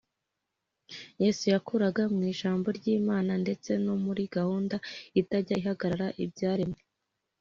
[1.23, 4.75] Yesu yakuraga mu Ijambo ry’Imana ndetse no muri gahunda
[5.21, 6.79] itajya ihagarara y’ibyaremwe.